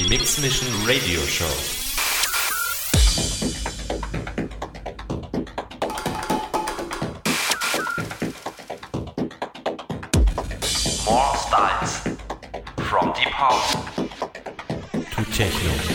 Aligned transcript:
Die 0.00 0.08
Mix 0.08 0.38
Mission 0.38 0.66
Radio 0.86 1.20
Show. 1.26 1.44
More 11.04 11.36
styles. 11.36 12.00
From 12.88 13.12
deep 13.12 13.28
house 13.28 13.74
To 14.92 15.24
Techno. 15.32 15.89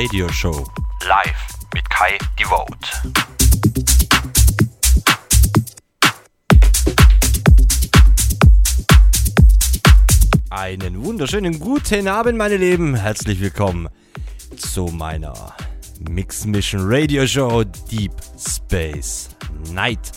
Radio 0.00 0.26
Show. 0.32 0.66
Live 1.06 1.46
mit 1.74 1.90
Kai 1.90 2.16
Devote. 2.38 2.74
Einen 10.48 11.04
wunderschönen 11.04 11.60
guten 11.60 12.08
Abend, 12.08 12.38
meine 12.38 12.56
Lieben. 12.56 12.94
Herzlich 12.94 13.40
willkommen 13.40 13.90
zu 14.56 14.86
meiner 14.86 15.54
Mix 16.08 16.46
Mission 16.46 16.80
Radio 16.86 17.26
Show 17.26 17.64
Deep 17.90 18.14
Space 18.38 19.28
Night. 19.70 20.12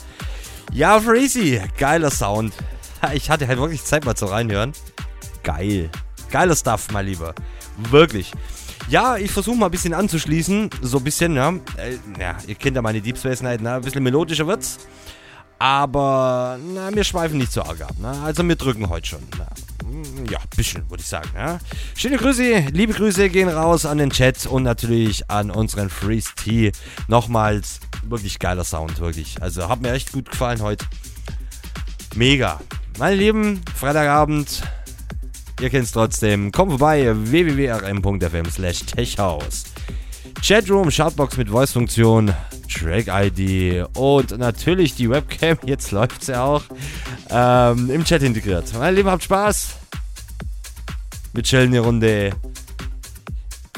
Ja, 0.71 0.97
Freezy, 1.01 1.61
geiler 1.77 2.09
Sound. 2.09 2.53
Ich 3.13 3.29
hatte 3.29 3.45
halt 3.49 3.59
wirklich 3.59 3.83
Zeit 3.83 4.05
mal 4.05 4.15
zu 4.15 4.27
reinhören. 4.27 4.71
Geil. 5.43 5.89
Geiler 6.31 6.55
Stuff, 6.55 6.87
mein 6.93 7.07
Lieber. 7.07 7.35
Wirklich. 7.89 8.31
Ja, 8.89 9.17
ich 9.17 9.31
versuche 9.31 9.55
mal 9.55 9.65
ein 9.67 9.71
bisschen 9.71 9.93
anzuschließen. 9.93 10.69
So 10.81 10.97
ein 10.97 11.03
bisschen, 11.03 11.35
ja. 11.35 11.49
Äh, 11.77 11.97
ja, 12.19 12.37
ihr 12.47 12.55
kennt 12.55 12.75
ja 12.75 12.81
meine 12.81 13.01
Deep 13.01 13.17
Space 13.17 13.41
Night, 13.41 13.61
ne? 13.61 13.75
Ein 13.75 13.81
bisschen 13.81 14.03
melodischer 14.03 14.45
wird's. 14.47 14.79
Aber, 15.59 16.59
na, 16.73 16.93
wir 16.93 17.03
schweifen 17.03 17.37
nicht 17.37 17.53
so 17.53 17.63
arg 17.63 17.81
ab. 17.81 17.97
Ne? 17.97 18.11
Also, 18.23 18.45
wir 18.45 18.55
drücken 18.55 18.89
heute 18.89 19.07
schon. 19.07 19.23
Na. 19.37 19.47
Hm, 19.81 20.25
ja, 20.29 20.39
ein 20.39 20.49
bisschen, 20.57 20.89
würde 20.89 21.01
ich 21.01 21.07
sagen. 21.07 21.29
Ja. 21.35 21.59
Schöne 21.95 22.17
Grüße, 22.17 22.65
liebe 22.71 22.93
Grüße 22.93 23.29
gehen 23.29 23.47
raus 23.47 23.85
an 23.85 23.97
den 23.97 24.09
Chat 24.09 24.45
und 24.45 24.63
natürlich 24.63 25.29
an 25.29 25.51
unseren 25.51 25.89
Freeze 25.89 26.31
T. 26.35 26.71
Nochmals, 27.07 27.79
wirklich 28.03 28.39
geiler 28.39 28.65
Sound, 28.65 28.99
wirklich. 28.99 29.41
Also, 29.41 29.69
hat 29.69 29.81
mir 29.81 29.93
echt 29.93 30.11
gut 30.11 30.29
gefallen 30.29 30.61
heute. 30.61 30.85
Mega. 32.15 32.59
Meine 32.99 33.15
Lieben, 33.15 33.61
Freitagabend, 33.75 34.63
Ihr 35.63 35.69
kennt 35.69 35.85
es 35.85 35.93
trotzdem. 35.93 36.51
Kommt 36.51 36.71
vorbei, 36.71 37.09
www.rm.fm 37.15 38.51
slash 38.51 38.79
techhaus. 38.81 39.63
Chatroom, 40.41 40.91
Shoutbox 40.91 41.37
mit 41.37 41.47
Voice-Funktion, 41.47 42.33
Track-ID 42.69 43.87
und 43.95 44.37
natürlich 44.37 44.95
die 44.95 45.09
Webcam, 45.09 45.57
jetzt 45.65 45.91
läuft 45.91 46.25
sie 46.25 46.37
auch, 46.37 46.63
ähm, 47.29 47.89
im 47.89 48.03
Chat 48.03 48.23
integriert. 48.23 48.73
Meine 48.77 48.97
Lieben, 48.97 49.09
habt 49.09 49.23
Spaß. 49.23 49.77
Wir 51.31 51.43
chillen 51.43 51.69
eine 51.69 51.79
Runde, 51.79 52.31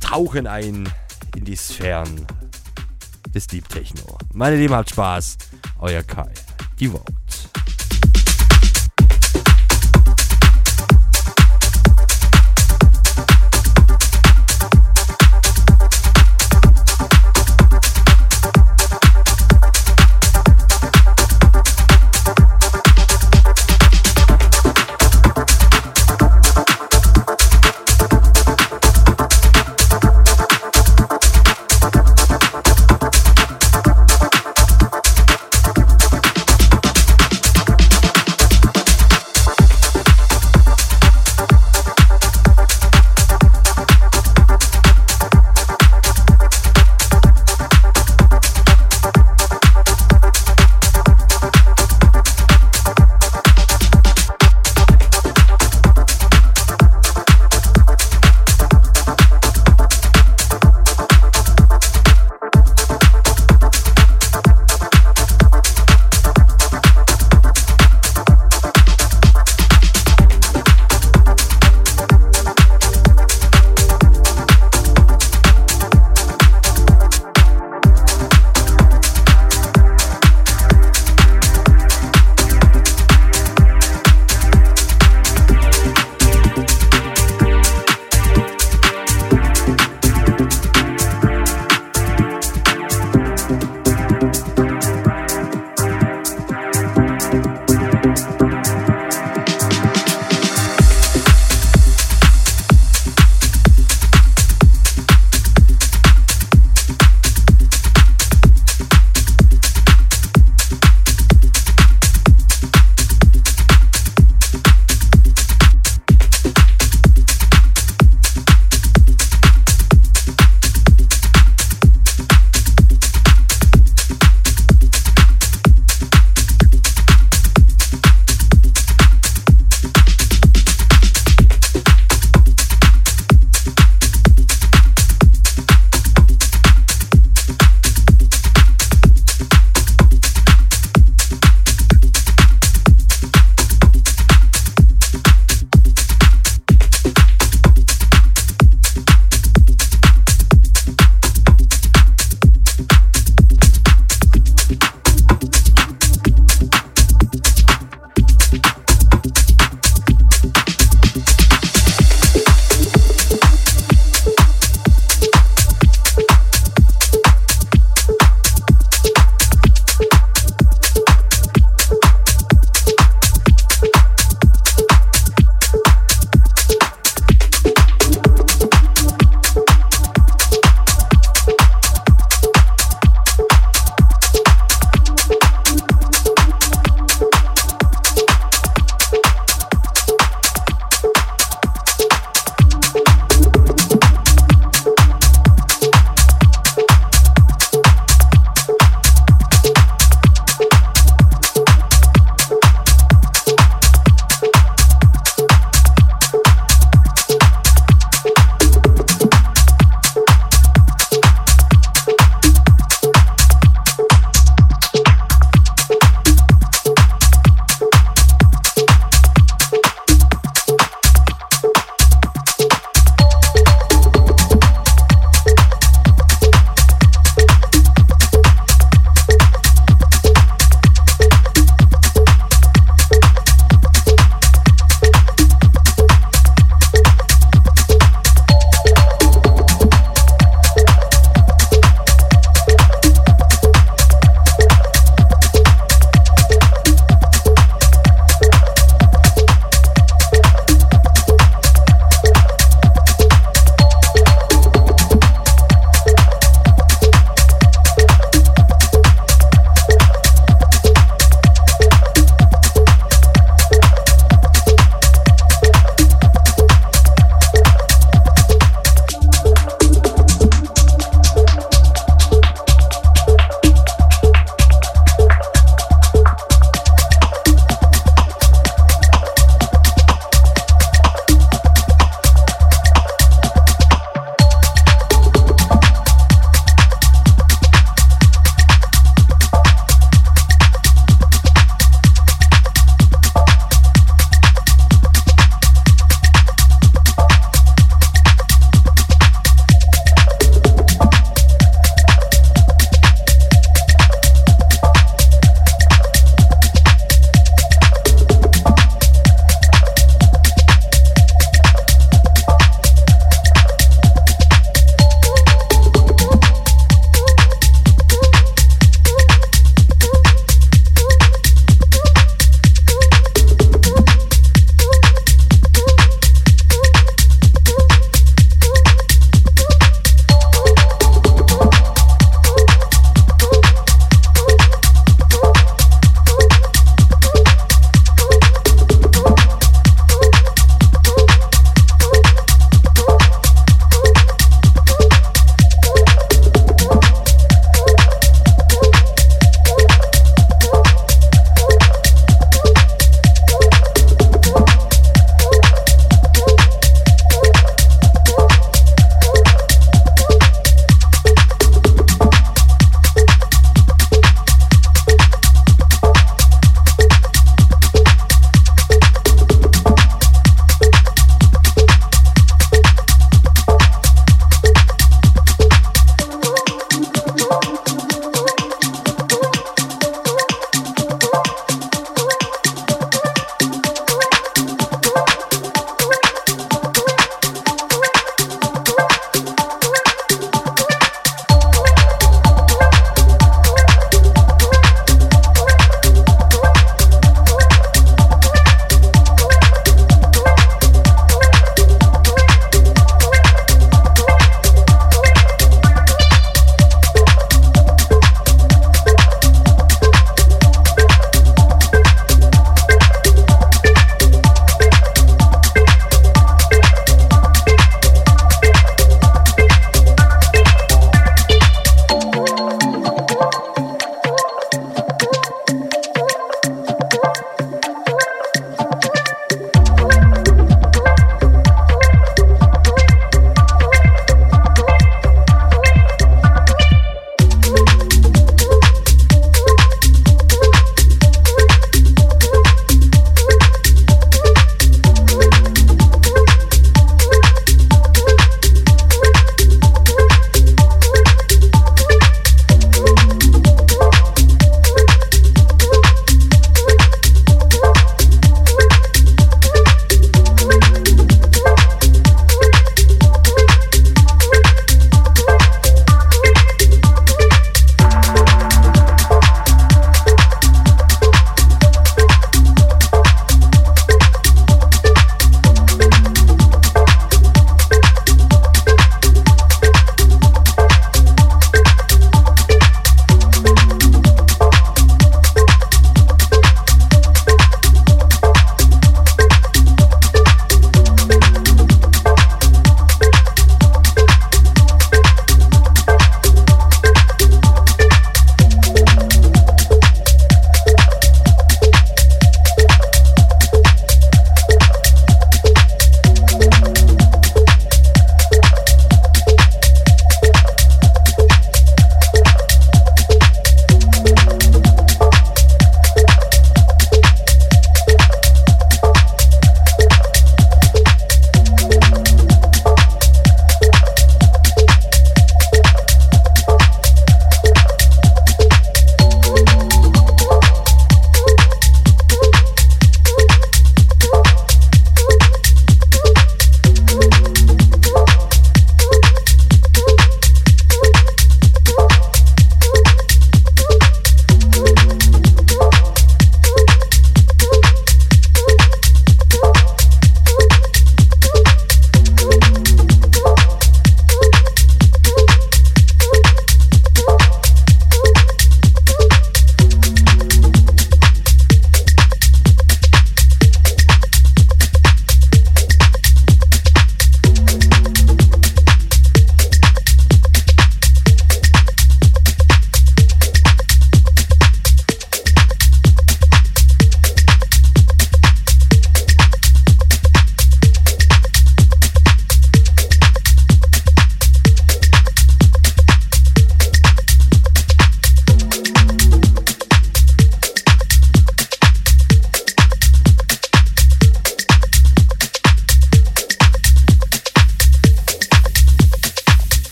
tauchen 0.00 0.48
ein 0.48 0.88
in 1.36 1.44
die 1.44 1.54
Sphären 1.54 2.26
des 3.32 3.46
Deep 3.46 3.68
Techno. 3.68 4.18
Meine 4.34 4.56
Lieben, 4.56 4.74
habt 4.74 4.90
Spaß. 4.90 5.38
Euer 5.78 6.02
Kai, 6.02 6.32
die 6.80 6.88
Vote. 6.88 7.37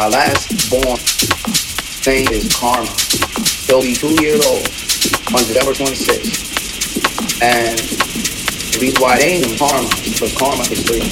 Our 0.00 0.08
last 0.08 0.48
born 0.72 0.96
thing 2.00 2.24
is 2.32 2.48
karma. 2.56 2.88
He'll 3.68 3.84
be 3.84 3.92
two 3.92 4.16
years 4.24 4.40
old 4.48 4.64
on 5.28 5.44
December 5.44 5.76
26th. 5.76 7.44
And 7.44 7.76
the 7.76 8.78
reason 8.80 8.96
why 8.96 9.20
it 9.20 9.28
ain't 9.28 9.44
in 9.44 9.58
karma 9.60 9.84
is 10.00 10.16
because 10.16 10.32
karma 10.40 10.64
is 10.72 10.80
free. 10.88 11.04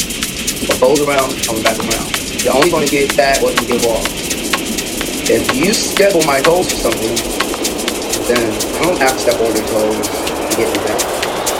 What 0.73 0.81
goes 0.81 1.05
around 1.05 1.37
comes 1.45 1.61
back 1.61 1.77
around. 1.77 2.09
You're 2.41 2.57
only 2.57 2.71
going 2.73 2.89
to 2.89 2.91
get 2.91 3.15
back 3.15 3.43
what 3.43 3.61
you 3.61 3.77
give 3.77 3.85
off. 3.85 4.09
If 5.29 5.53
you 5.53 5.69
on 6.09 6.25
my 6.25 6.41
toes 6.41 6.73
for 6.73 6.89
something, 6.89 7.13
then 8.25 8.41
I 8.41 8.89
don't 8.89 8.97
have 9.05 9.13
to 9.13 9.19
step 9.21 9.37
on 9.37 9.53
your 9.53 9.69
toes 9.69 10.01
to 10.01 10.57
get 10.57 10.73
you 10.73 10.81
back. 10.89 11.01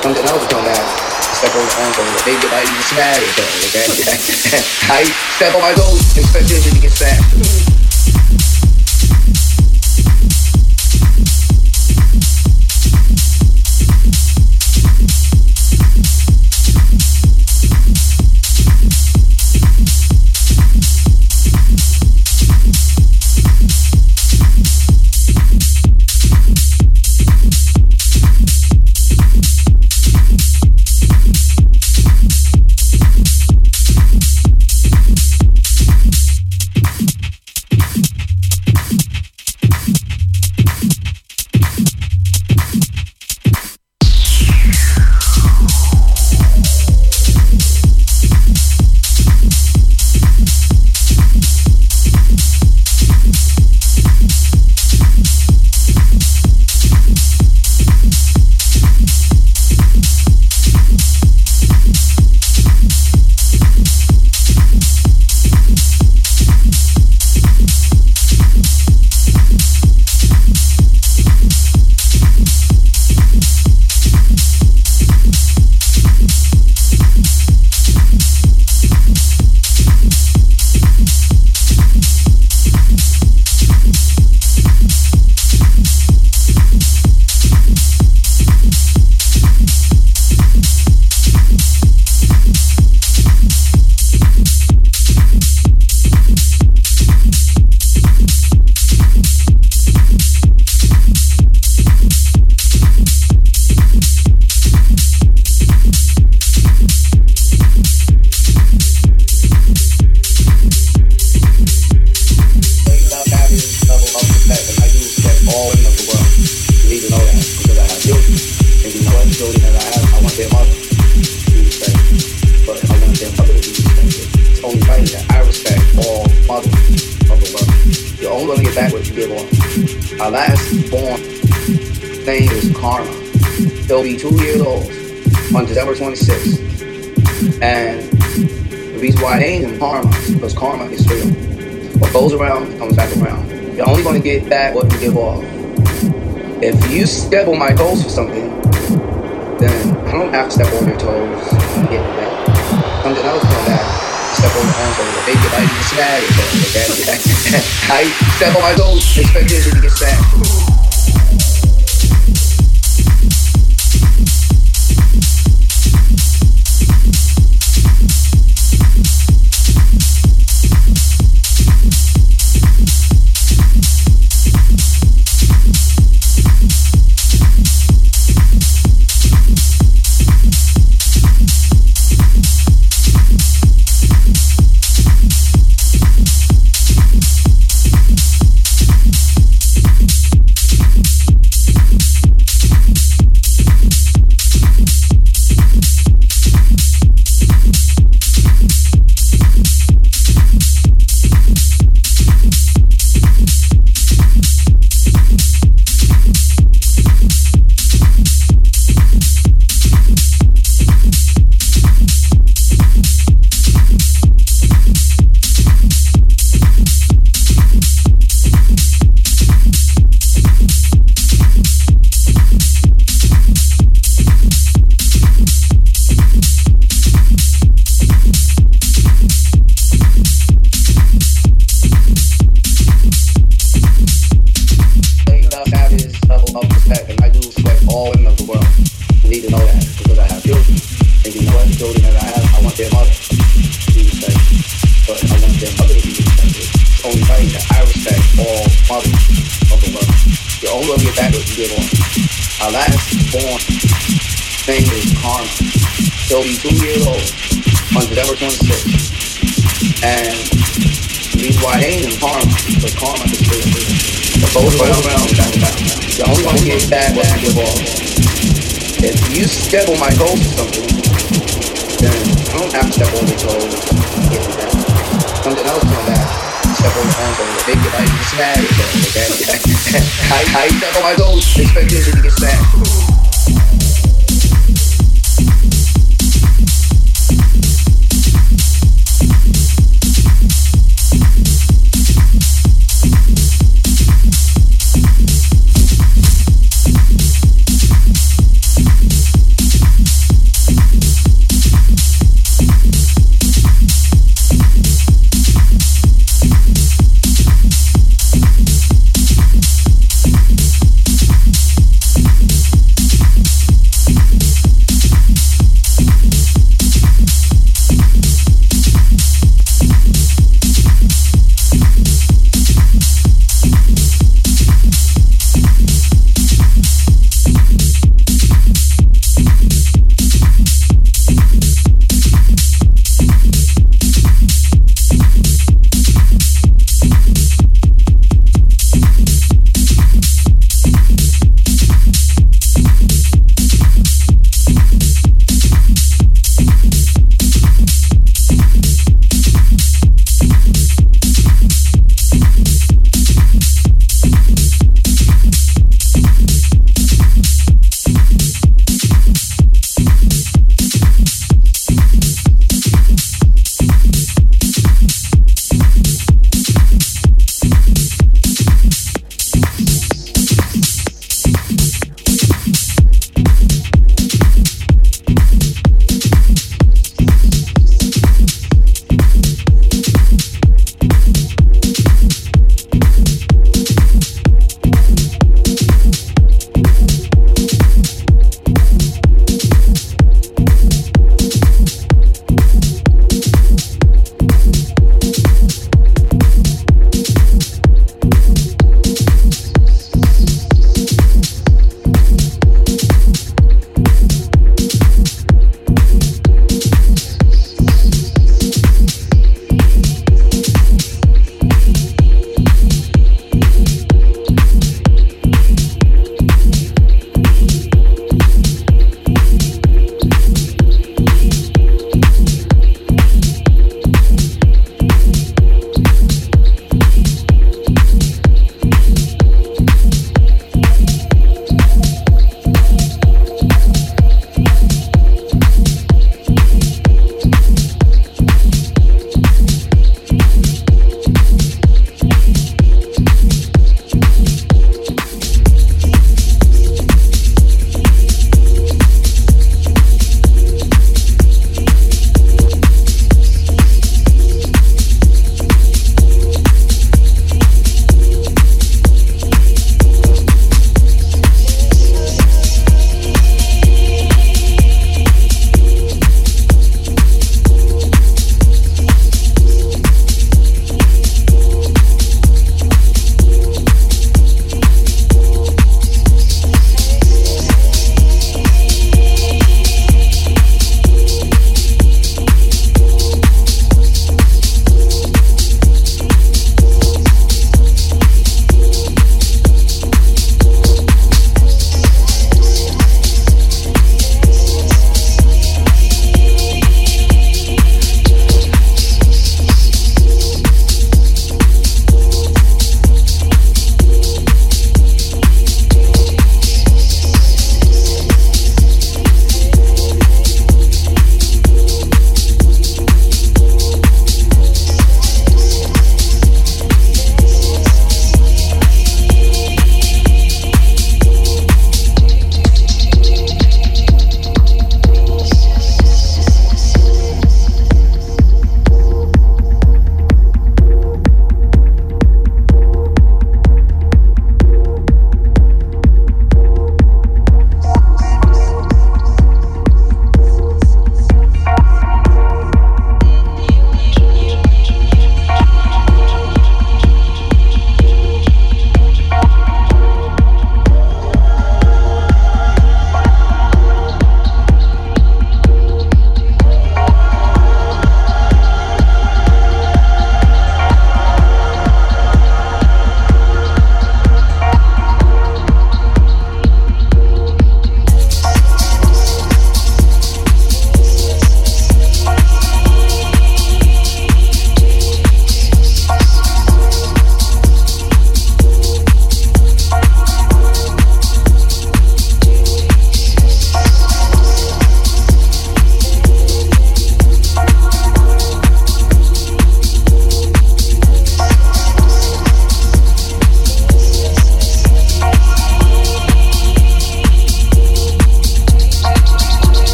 Something 0.00 0.24
else 0.24 0.40
will 0.40 0.48
come 0.48 0.64
back. 0.64 1.09
Step 1.40 1.56
on 1.56 1.64
the 1.64 1.74
ankle, 1.80 2.04
the 2.04 2.22
baby 2.26 2.46
like 2.52 2.68
you 2.68 2.82
your 3.16 3.32
toes, 3.32 3.64
okay? 3.72 3.88
I 4.92 5.04
step 5.36 5.54
on 5.54 5.62
my 5.62 5.72
toes, 5.72 6.14
expect 6.14 6.48
this 6.48 6.70
to 6.70 6.78
get 6.78 6.92
sad. 6.92 7.79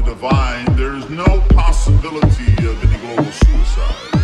the 0.00 0.10
divine, 0.10 0.64
there 0.76 0.94
is 0.94 1.08
no 1.10 1.40
possibility 1.50 2.52
of 2.66 2.84
any 2.84 2.98
global 2.98 3.32
suicide. 3.32 4.19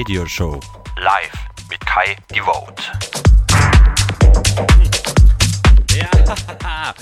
Radio 0.00 0.24
Show. 0.24 0.58
Live 0.96 1.32
mit 1.68 1.78
Kai 1.84 2.16
Devote. 2.34 2.82
Ja, 5.94 6.94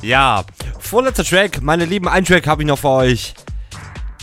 ja. 0.00 0.44
vorletzter 0.78 1.22
Track, 1.22 1.60
meine 1.60 1.84
Lieben, 1.84 2.08
ein 2.08 2.24
Track 2.24 2.46
habe 2.46 2.62
ich 2.62 2.66
noch 2.66 2.78
für 2.78 2.88
euch. 2.88 3.34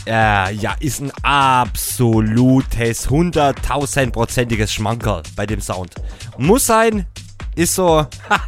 Äh, 0.04 0.52
ja, 0.52 0.74
ist 0.80 1.00
ein 1.00 1.12
absolutes, 1.22 3.08
hunderttausendprozentiges 3.08 4.72
Schmankerl 4.72 5.22
bei 5.36 5.46
dem 5.46 5.60
Sound. 5.60 5.94
Muss 6.36 6.66
sein, 6.66 7.06
ist 7.54 7.76
so. 7.76 8.04
Ha. 8.30 8.40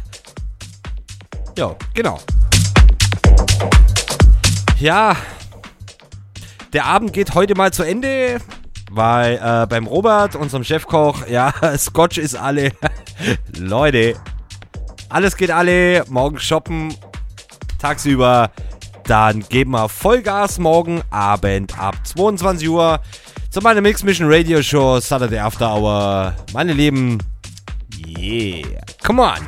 Ja, 1.57 1.73
genau. 1.93 2.19
Ja, 4.79 5.15
der 6.73 6.85
Abend 6.85 7.13
geht 7.13 7.33
heute 7.33 7.55
mal 7.55 7.71
zu 7.71 7.83
Ende, 7.83 8.41
weil 8.91 9.35
äh, 9.35 9.67
beim 9.67 9.87
Robert, 9.87 10.35
unserem 10.35 10.63
Chefkoch, 10.63 11.27
ja, 11.27 11.53
Scotch 11.77 12.17
ist 12.17 12.35
alle. 12.35 12.71
Leute, 13.57 14.15
alles 15.09 15.35
geht 15.37 15.51
alle. 15.51 16.03
Morgen 16.09 16.39
shoppen, 16.39 16.93
tagsüber. 17.79 18.51
Dann 19.03 19.39
geben 19.47 19.71
wir 19.71 19.87
Vollgas 19.87 20.59
morgen 20.59 21.01
Abend 21.11 21.79
ab 21.79 21.95
22 22.03 22.67
Uhr 22.67 22.99
zu 23.49 23.61
meiner 23.61 23.79
Mix 23.79 24.03
Mission 24.03 24.27
Radio 24.29 24.61
Show 24.61 24.99
Saturday 24.99 25.39
After 25.39 25.73
Hour. 25.73 26.33
Meine 26.53 26.73
Lieben, 26.73 27.17
yeah, 28.05 28.67
come 29.05 29.21
on. 29.21 29.39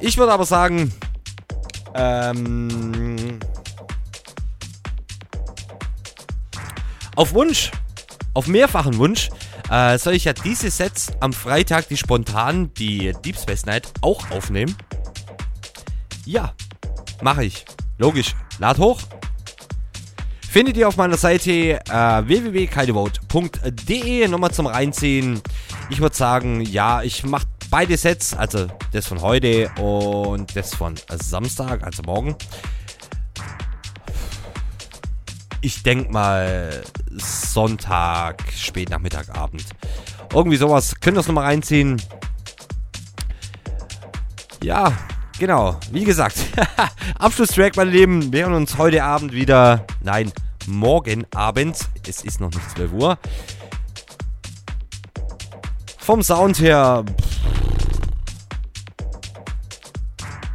Ich 0.00 0.18
würde 0.18 0.32
aber 0.32 0.44
sagen, 0.44 0.92
ähm, 1.94 3.38
auf 7.14 7.32
Wunsch, 7.34 7.70
auf 8.38 8.46
mehrfachen 8.46 8.96
Wunsch, 8.98 9.30
äh, 9.68 9.98
soll 9.98 10.14
ich 10.14 10.22
ja 10.22 10.32
diese 10.32 10.70
Sets 10.70 11.10
am 11.18 11.32
Freitag, 11.32 11.88
die 11.88 11.96
spontan, 11.96 12.72
die 12.74 13.12
Deep 13.24 13.36
Space 13.36 13.66
Night, 13.66 13.88
auch 14.00 14.30
aufnehmen? 14.30 14.76
Ja, 16.24 16.54
mache 17.20 17.44
ich. 17.44 17.64
Logisch. 17.98 18.36
Lad 18.60 18.78
hoch. 18.78 19.00
Findet 20.48 20.76
ihr 20.76 20.86
auf 20.86 20.96
meiner 20.96 21.16
Seite 21.16 21.50
äh, 21.50 21.80
www.kaidevote.de 21.90 24.28
nochmal 24.28 24.52
zum 24.52 24.68
Reinziehen. 24.68 25.40
Ich 25.90 26.00
würde 26.00 26.14
sagen, 26.14 26.60
ja, 26.60 27.02
ich 27.02 27.24
mache 27.24 27.48
beide 27.70 27.96
Sets, 27.96 28.34
also 28.34 28.68
das 28.92 29.08
von 29.08 29.20
heute 29.20 29.68
und 29.80 30.54
das 30.54 30.76
von 30.76 30.94
Samstag, 31.10 31.82
also 31.82 32.04
morgen. 32.04 32.36
Ich 35.60 35.82
denke 35.82 36.12
mal 36.12 36.84
Sonntag, 37.18 38.44
Spätnachmittag, 38.52 39.28
Abend. 39.34 39.64
Irgendwie 40.32 40.56
sowas. 40.56 40.94
Könnt 41.00 41.16
ihr 41.16 41.20
das 41.20 41.28
nochmal 41.28 41.44
reinziehen? 41.44 42.00
Ja, 44.62 44.92
Genau, 45.38 45.76
wie 45.92 46.04
gesagt, 46.04 46.34
Abschlusstrack, 47.18 47.76
meine 47.76 47.92
Lieben. 47.92 48.32
Wir 48.32 48.42
hören 48.42 48.54
uns 48.54 48.76
heute 48.76 49.04
Abend 49.04 49.32
wieder. 49.32 49.86
Nein, 50.02 50.32
morgen 50.66 51.26
Abend. 51.32 51.78
Es 52.08 52.24
ist 52.24 52.40
noch 52.40 52.50
nicht 52.50 52.70
12 52.72 52.92
Uhr. 52.92 53.18
Vom 55.98 56.24
Sound 56.24 56.58
her. 56.58 57.04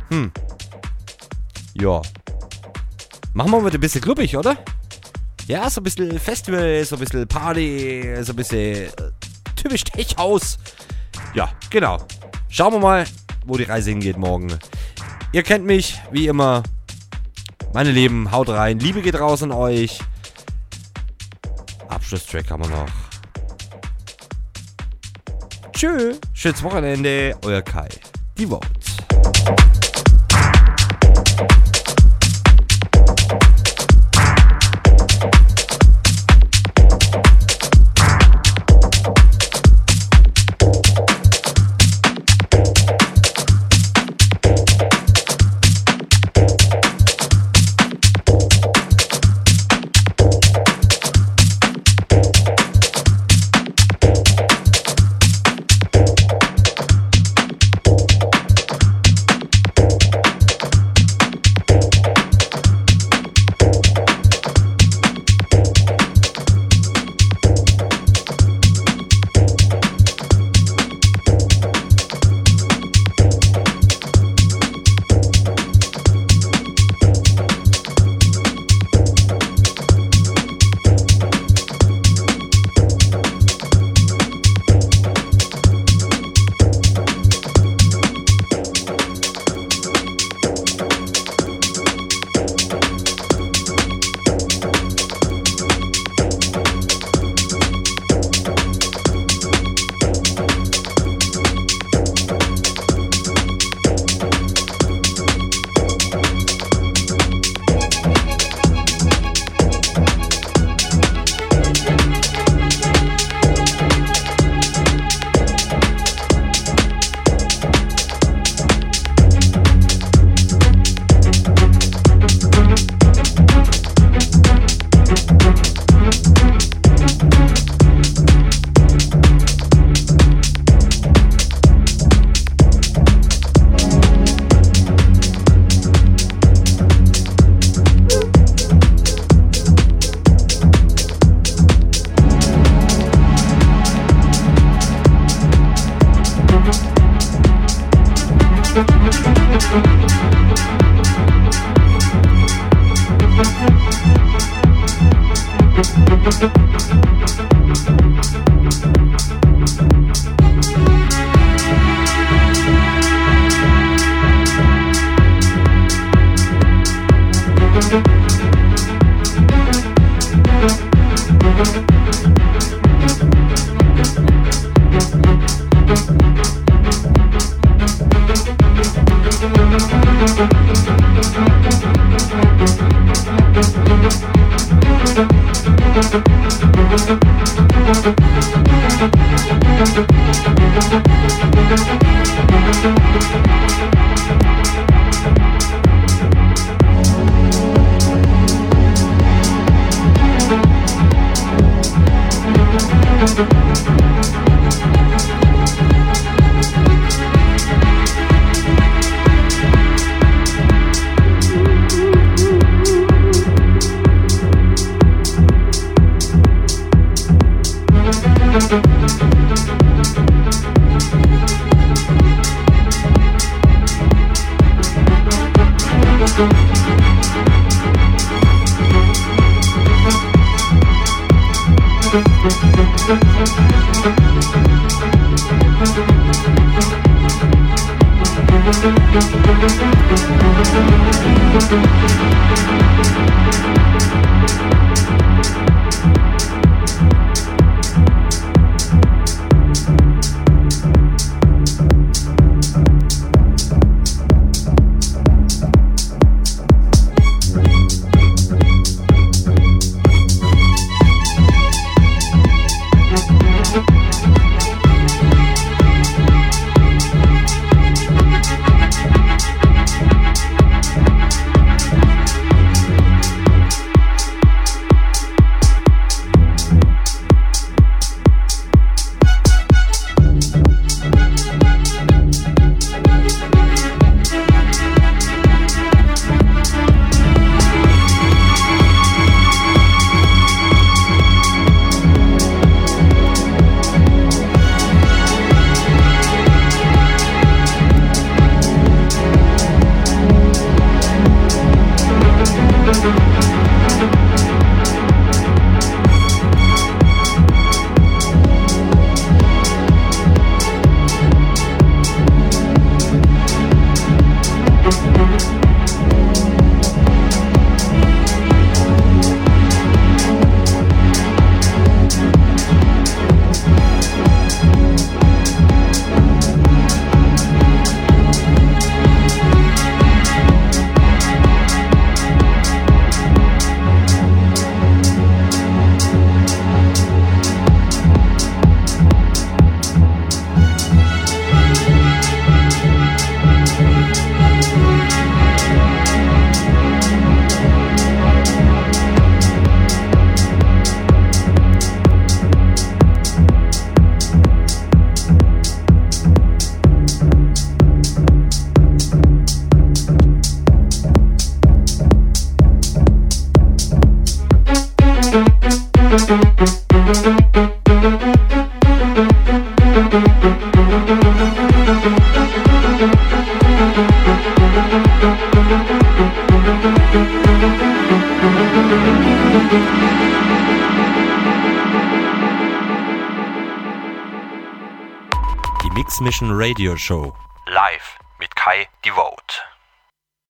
Hm. 0.10 0.34
Ja. 1.76 2.02
Machen 3.34 3.52
wir 3.52 3.62
heute 3.64 3.78
ein 3.78 3.82
bisschen 3.82 4.02
klubbig, 4.02 4.36
oder? 4.36 4.58
Ja, 5.48 5.70
so 5.70 5.82
ein 5.82 5.84
bisschen 5.84 6.20
Festival, 6.20 6.86
so 6.86 6.96
ein 6.96 7.00
bisschen 7.00 7.28
Party, 7.28 8.16
so 8.22 8.32
ein 8.32 8.36
bisschen 8.36 8.88
äh, 8.88 8.90
typisch 9.56 9.84
Tech-Haus. 9.84 10.58
Ja, 11.34 11.52
genau. 11.70 11.98
Schauen 12.50 12.74
wir 12.74 12.80
mal, 12.80 13.06
wo 13.46 13.58
die 13.58 13.64
Reise 13.64 13.90
hingeht 13.90 14.18
morgen. 14.18 14.48
Ihr 15.34 15.44
kennt 15.44 15.66
mich, 15.66 16.00
wie 16.12 16.28
immer. 16.28 16.64
Meine 17.74 17.92
Lieben, 17.92 18.32
haut 18.32 18.50
rein. 18.50 18.80
Liebe 18.80 19.02
geht 19.02 19.20
raus 19.20 19.44
an 19.44 19.52
euch. 19.52 20.00
Abschlusstrack 21.90 22.50
haben 22.50 22.64
wir 22.64 22.70
noch. 22.70 22.88
Tschö. 25.74 26.14
Schönes 26.34 26.64
Wochenende. 26.64 27.36
Euer 27.44 27.62
Kai. 27.62 27.90
Die 28.38 28.48
Vote. 28.48 28.68